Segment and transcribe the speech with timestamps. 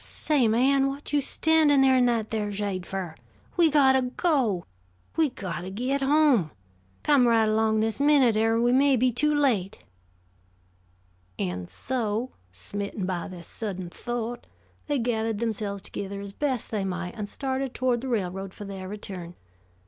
[0.03, 3.13] Say, man, whut you standin' there in that there shade fer?
[3.55, 4.65] We got to go!
[5.15, 6.49] We got to git home!
[7.03, 9.83] Come right along this minute, er we may be too late."
[11.37, 14.47] And so, smitten by this sudden thought,
[14.87, 18.87] they gathered themselves together as best they might and started toward the railroad for their
[18.87, 19.35] return.